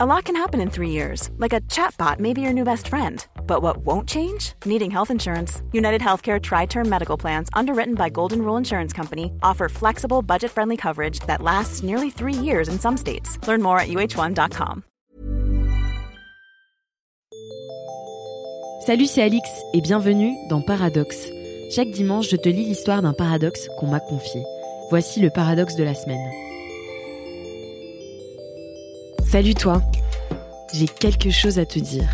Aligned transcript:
A 0.00 0.06
lot 0.06 0.26
can 0.26 0.36
happen 0.36 0.60
in 0.60 0.70
three 0.70 0.90
years, 0.90 1.28
like 1.38 1.52
a 1.52 1.60
chatbot 1.62 2.20
may 2.20 2.32
be 2.32 2.40
your 2.40 2.52
new 2.52 2.62
best 2.62 2.86
friend. 2.86 3.26
But 3.48 3.62
what 3.62 3.78
won't 3.78 4.08
change? 4.08 4.52
Needing 4.64 4.92
health 4.92 5.10
insurance. 5.10 5.60
United 5.72 6.00
Healthcare 6.00 6.40
Tri 6.40 6.66
Term 6.66 6.88
Medical 6.88 7.16
Plans, 7.16 7.48
underwritten 7.52 7.96
by 7.96 8.08
Golden 8.08 8.42
Rule 8.42 8.56
Insurance 8.56 8.92
Company, 8.92 9.32
offer 9.42 9.68
flexible, 9.68 10.22
budget 10.22 10.52
friendly 10.52 10.76
coverage 10.76 11.18
that 11.26 11.42
lasts 11.42 11.82
nearly 11.82 12.10
three 12.10 12.32
years 12.32 12.68
in 12.68 12.78
some 12.78 12.96
states. 12.96 13.44
Learn 13.48 13.60
more 13.60 13.80
at 13.80 13.88
uh1.com. 13.88 14.84
Salut, 18.86 19.06
c'est 19.08 19.24
Alix 19.24 19.50
et 19.74 19.80
bienvenue 19.80 20.32
dans 20.48 20.62
Paradoxe. 20.62 21.26
Chaque 21.72 21.90
dimanche, 21.90 22.28
je 22.28 22.36
te 22.36 22.48
lis 22.48 22.66
l'histoire 22.66 23.02
d'un 23.02 23.14
paradoxe 23.14 23.68
qu'on 23.80 23.88
m'a 23.88 23.98
confié. 23.98 24.44
Voici 24.90 25.20
le 25.20 25.30
paradoxe 25.30 25.74
de 25.74 25.82
la 25.82 25.94
semaine. 25.94 26.47
Salut 29.30 29.52
toi, 29.52 29.82
j'ai 30.72 30.86
quelque 30.86 31.28
chose 31.28 31.58
à 31.58 31.66
te 31.66 31.78
dire. 31.78 32.08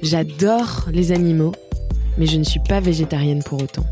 J'adore 0.00 0.88
les 0.90 1.12
animaux, 1.12 1.52
mais 2.16 2.24
je 2.24 2.38
ne 2.38 2.42
suis 2.42 2.58
pas 2.58 2.80
végétarienne 2.80 3.42
pour 3.42 3.62
autant. 3.62 3.84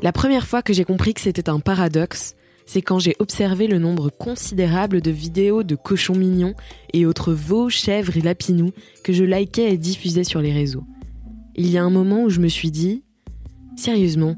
La 0.00 0.12
première 0.12 0.46
fois 0.46 0.62
que 0.62 0.72
j'ai 0.72 0.84
compris 0.84 1.12
que 1.12 1.20
c'était 1.20 1.50
un 1.50 1.60
paradoxe, 1.60 2.36
c'est 2.64 2.80
quand 2.80 2.98
j'ai 2.98 3.16
observé 3.18 3.66
le 3.66 3.78
nombre 3.78 4.08
considérable 4.08 5.02
de 5.02 5.10
vidéos 5.10 5.62
de 5.62 5.74
cochons 5.74 6.16
mignons 6.16 6.54
et 6.94 7.04
autres 7.04 7.34
veaux, 7.34 7.68
chèvres 7.68 8.16
et 8.16 8.22
lapinous 8.22 8.72
que 9.04 9.12
je 9.12 9.24
likais 9.24 9.74
et 9.74 9.76
diffusais 9.76 10.24
sur 10.24 10.40
les 10.40 10.54
réseaux. 10.54 10.84
Il 11.54 11.70
y 11.70 11.76
a 11.76 11.84
un 11.84 11.90
moment 11.90 12.22
où 12.22 12.30
je 12.30 12.40
me 12.40 12.48
suis 12.48 12.70
dit, 12.70 13.02
sérieusement, 13.76 14.36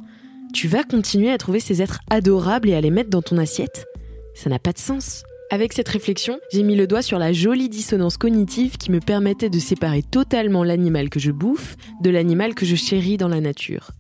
tu 0.53 0.69
vas 0.69 0.85
continuer 0.85 1.31
à 1.31 1.39
trouver 1.39 1.61
ces 1.61 1.83
êtres 1.83 2.01
adorables 2.11 2.69
et 2.69 2.75
à 2.75 2.81
les 2.81 2.91
mettre 2.91 3.11
dans 3.11 3.23
ton 3.23 3.39
assiette? 3.39 3.87
Ça 4.35 4.51
n'a 4.51 4.59
pas 4.59 4.73
de 4.73 4.79
sens. 4.79 5.25
Avec 5.51 5.73
cette 5.73 5.89
réflexion, 5.89 6.39
j'ai 6.53 6.63
mis 6.63 6.77
le 6.77 6.87
doigt 6.87 7.03
sur 7.03 7.19
la 7.19 7.33
jolie 7.33 7.69
dissonance 7.69 8.17
cognitive 8.17 8.77
qui 8.77 8.91
me 8.91 9.01
permettait 9.01 9.51
de 9.51 9.59
séparer 9.59 10.03
totalement 10.03 10.65
l'animal 10.65 11.11
que 11.11 11.21
je 11.21 11.31
bouffe 11.31 11.77
de 12.03 12.11
l'animal 12.11 12.55
que 12.55 12.67
je 12.67 12.77
chéris 12.77 13.17
dans 13.17 13.29
la 13.29 13.41
nature. 13.41 13.91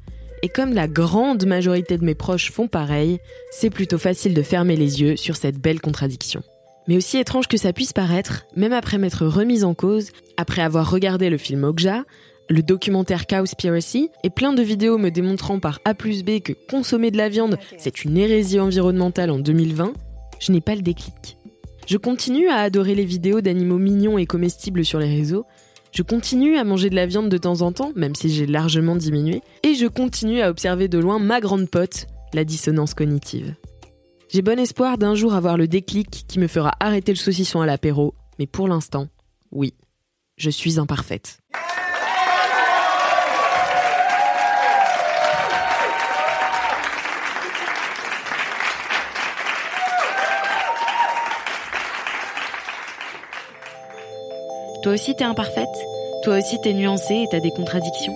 Et 0.42 0.48
comme 0.48 0.72
la 0.72 0.88
grande 0.88 1.46
majorité 1.46 1.98
de 1.98 2.04
mes 2.04 2.14
proches 2.14 2.50
font 2.50 2.68
pareil, 2.68 3.18
c'est 3.50 3.70
plutôt 3.70 3.98
facile 3.98 4.34
de 4.34 4.42
fermer 4.42 4.76
les 4.76 5.00
yeux 5.00 5.16
sur 5.16 5.36
cette 5.36 5.58
belle 5.58 5.80
contradiction. 5.80 6.42
Mais 6.88 6.96
aussi 6.96 7.18
étrange 7.18 7.48
que 7.48 7.56
ça 7.56 7.72
puisse 7.72 7.92
paraître, 7.92 8.44
même 8.56 8.72
après 8.72 8.98
m'être 8.98 9.24
remise 9.24 9.64
en 9.64 9.74
cause, 9.74 10.10
après 10.36 10.62
avoir 10.62 10.90
regardé 10.90 11.30
le 11.30 11.38
film 11.38 11.64
Okja, 11.64 12.04
le 12.48 12.62
documentaire 12.62 13.26
Cowspiracy 13.26 14.10
et 14.24 14.30
plein 14.30 14.52
de 14.52 14.62
vidéos 14.62 14.98
me 14.98 15.10
démontrant 15.10 15.58
par 15.58 15.80
A 15.84 15.94
plus 15.94 16.22
B 16.22 16.40
que 16.40 16.52
consommer 16.68 17.10
de 17.10 17.16
la 17.16 17.28
viande, 17.28 17.58
c'est 17.78 18.04
une 18.04 18.16
hérésie 18.16 18.60
environnementale 18.60 19.30
en 19.30 19.38
2020, 19.38 19.92
je 20.40 20.52
n'ai 20.52 20.60
pas 20.60 20.74
le 20.74 20.82
déclic. 20.82 21.38
Je 21.86 21.96
continue 21.96 22.48
à 22.48 22.56
adorer 22.56 22.94
les 22.94 23.04
vidéos 23.04 23.40
d'animaux 23.40 23.78
mignons 23.78 24.18
et 24.18 24.26
comestibles 24.26 24.84
sur 24.84 24.98
les 24.98 25.14
réseaux, 25.14 25.46
je 25.92 26.02
continue 26.02 26.56
à 26.56 26.64
manger 26.64 26.88
de 26.88 26.94
la 26.94 27.06
viande 27.06 27.28
de 27.28 27.36
temps 27.36 27.60
en 27.60 27.70
temps, 27.70 27.92
même 27.94 28.14
si 28.14 28.30
j'ai 28.30 28.46
largement 28.46 28.96
diminué, 28.96 29.42
et 29.62 29.74
je 29.74 29.86
continue 29.86 30.40
à 30.40 30.48
observer 30.48 30.88
de 30.88 30.98
loin 30.98 31.18
ma 31.18 31.40
grande 31.40 31.68
pote, 31.68 32.06
la 32.32 32.44
dissonance 32.44 32.94
cognitive. 32.94 33.54
J'ai 34.30 34.40
bon 34.40 34.58
espoir 34.58 34.96
d'un 34.96 35.14
jour 35.14 35.34
avoir 35.34 35.58
le 35.58 35.68
déclic 35.68 36.24
qui 36.26 36.38
me 36.38 36.46
fera 36.46 36.72
arrêter 36.80 37.12
le 37.12 37.18
saucisson 37.18 37.60
à 37.60 37.66
l'apéro, 37.66 38.14
mais 38.38 38.46
pour 38.46 38.68
l'instant, 38.68 39.08
oui, 39.50 39.74
je 40.38 40.48
suis 40.48 40.80
imparfaite. 40.80 41.40
Toi 54.82 54.94
aussi 54.94 55.14
t'es 55.14 55.24
imparfaite 55.24 55.68
Toi 56.24 56.38
aussi 56.38 56.60
t'es 56.60 56.72
nuancée 56.72 57.14
et 57.14 57.28
t'as 57.30 57.40
des 57.40 57.52
contradictions 57.52 58.14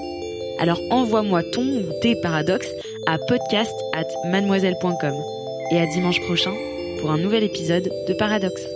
Alors 0.58 0.80
envoie-moi 0.90 1.42
ton 1.52 1.62
ou 1.62 1.84
tes 2.02 2.16
paradoxes 2.16 2.72
à 3.06 3.18
podcast 3.18 3.74
at 3.92 4.06
mademoiselle.com. 4.28 5.14
Et 5.70 5.78
à 5.78 5.86
dimanche 5.86 6.20
prochain 6.22 6.52
pour 7.00 7.10
un 7.10 7.18
nouvel 7.18 7.44
épisode 7.44 7.88
de 8.08 8.14
Paradoxe. 8.14 8.75